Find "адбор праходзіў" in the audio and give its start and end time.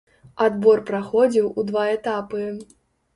0.45-1.51